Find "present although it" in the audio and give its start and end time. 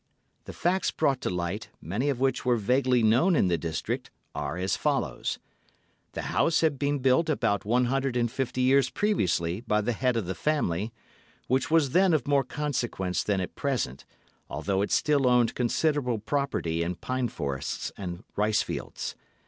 13.53-14.91